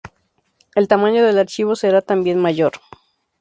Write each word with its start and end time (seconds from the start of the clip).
el 0.73 0.87
tamaño 0.87 1.23
del 1.23 1.37
archivo 1.37 1.75
será 1.75 2.01
también 2.01 2.39
mayor 2.39 2.71